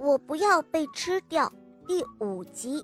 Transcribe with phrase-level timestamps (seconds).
[0.00, 1.52] 我不要被吃掉。
[1.86, 2.82] 第五集。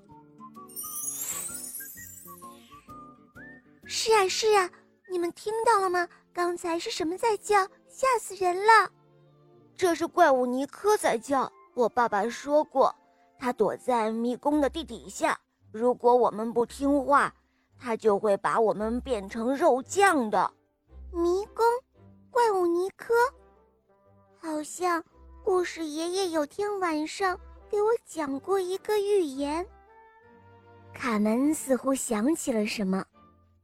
[3.85, 4.69] 是啊是啊，
[5.09, 6.07] 你们听到了吗？
[6.31, 7.67] 刚才是什么在叫？
[7.87, 8.91] 吓死人了！
[9.75, 11.51] 这是怪物尼科在叫。
[11.73, 12.93] 我爸爸说过，
[13.39, 15.39] 他躲在迷宫的地底下。
[15.71, 17.33] 如果我们不听话，
[17.79, 20.51] 他就会把我们变成肉酱的。
[21.11, 21.65] 迷宫，
[22.29, 23.15] 怪物尼科，
[24.39, 25.03] 好像
[25.47, 27.39] 故事爷爷有天晚上
[27.71, 29.65] 给我讲过一个寓言。
[30.93, 33.01] 卡门似乎想起了什么，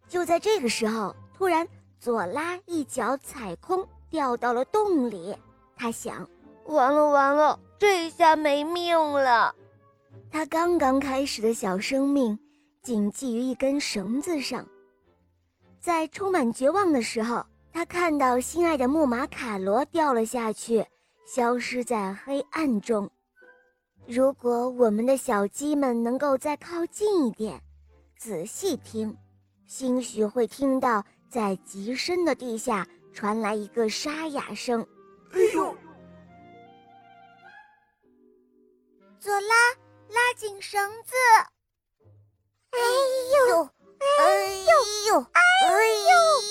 [0.07, 1.67] 就在这个时候，突然
[1.99, 5.35] 左拉一脚踩空，掉到了洞里。
[5.75, 6.25] 他想：
[6.67, 9.53] 完了完了，这下没命了。
[10.31, 12.39] 他刚刚开始的小生命
[12.81, 14.65] 仅系于一根绳子上，
[15.81, 20.85] 在充满绝望的时候，他看到心爱的木马卡罗掉了下去，
[21.25, 23.09] 消失在黑暗中。
[24.07, 27.61] 如果我们的小鸡们能够再靠近一点，
[28.17, 29.17] 仔细听，
[29.65, 34.85] 兴许会听到在极深的地下传来一个沙哑声
[35.33, 35.75] ：“哎呦！”
[39.19, 39.55] 左拉。
[40.09, 41.15] 拉紧绳子！
[42.69, 42.77] 哎
[43.49, 43.67] 呦！
[43.97, 44.53] 哎
[45.08, 45.25] 呦！
[45.31, 45.71] 哎呦！
[45.71, 45.81] 哎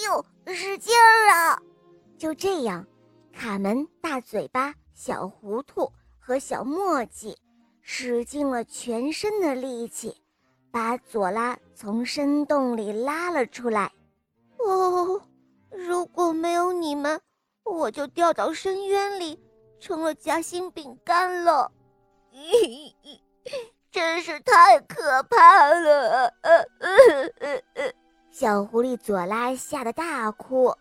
[0.04, 1.62] 呦使劲儿啊！
[2.18, 2.84] 就这样，
[3.32, 7.34] 卡门、大嘴巴、小糊涂和小墨迹
[7.80, 10.14] 使尽了全身的力气，
[10.70, 13.90] 把左拉从深洞里拉了出来。
[14.58, 15.18] 哦，
[15.70, 17.18] 如果没有你们，
[17.64, 19.40] 我就掉到深渊里，
[19.80, 21.72] 成了夹心饼干了。
[23.90, 26.30] 真是太可怕了！
[28.30, 30.76] 小狐狸佐拉吓得大哭。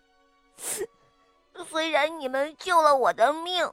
[1.69, 3.71] 虽然你们救了我的命，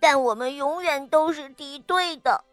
[0.00, 2.44] 但我们永远都是敌对的。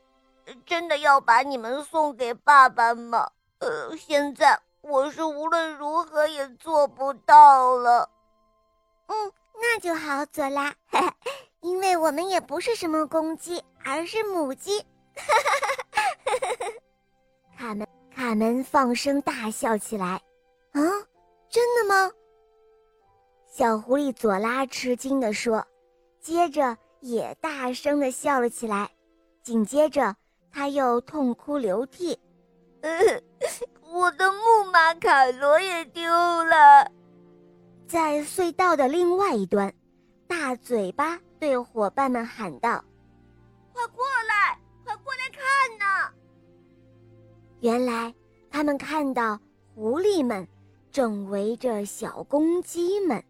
[0.66, 3.32] 真的要把你们送给爸爸吗？
[3.60, 8.10] 呃，现在我是无论如何也做不到了。
[9.08, 10.76] 嗯，那就好，佐拉，
[11.62, 14.80] 因为我们也不是什么公鸡，而是母鸡。
[15.16, 15.34] 哈哈
[15.96, 16.72] 哈哈哈！
[17.58, 20.22] 卡门卡门放声大笑起来。
[20.74, 20.82] 啊，
[21.50, 22.12] 真的吗？
[23.58, 25.66] 小狐狸佐拉吃惊地说，
[26.20, 28.92] 接着也大声地笑了起来。
[29.44, 30.14] 紧接着，
[30.52, 32.20] 他又痛哭流涕。
[32.82, 32.92] 呃
[33.94, 36.04] 我的木马卡罗也丢
[36.44, 36.92] 了。
[37.88, 39.74] 在隧道的另外一端，
[40.28, 42.84] 大嘴巴对伙伴们喊道
[43.72, 46.12] ：“快过来！”快过来看呐！
[47.62, 48.14] 原来
[48.52, 49.40] 他们看到
[49.74, 50.46] 狐狸们
[50.92, 53.24] 正围着小公鸡们。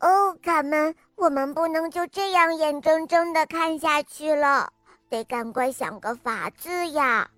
[0.00, 4.72] 哦，卡门，我们不能就这样眼睁睁的看下去了，
[5.08, 7.30] 得赶快想个法子呀！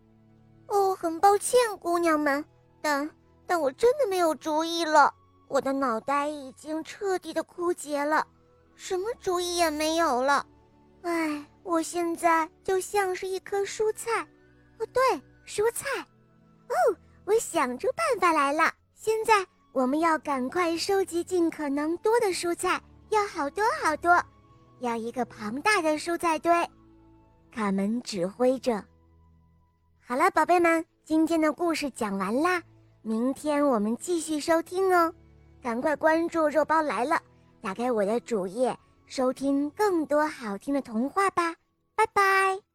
[0.67, 2.45] 哦，很抱歉，姑娘们，
[2.83, 3.09] 但
[3.47, 5.13] 但我真的没有主意了。
[5.49, 8.27] 我的脑袋已经彻底的枯竭了，
[8.75, 10.47] 什么主意也没有了。
[11.03, 11.45] 唉。
[11.65, 14.27] 我现在就像是一颗蔬菜，
[14.79, 15.03] 哦，对，
[15.47, 15.87] 蔬菜。
[16.01, 16.97] 哦，
[17.27, 18.73] 我想出办法来了。
[18.95, 22.81] 现在我们要赶快收集尽可能多的蔬菜，
[23.11, 24.23] 要好多好多，
[24.81, 26.53] 要一个庞大的蔬菜堆。
[27.53, 28.85] 卡门指挥着。
[30.05, 32.63] 好了，宝贝们，今天的故事讲完啦，
[33.03, 35.13] 明天我们继续收听哦。
[35.63, 37.21] 赶快关注“肉包来了”，
[37.61, 38.77] 打开我的主页。
[39.07, 41.55] 收听更多好听的童话吧，
[41.95, 42.68] 拜拜。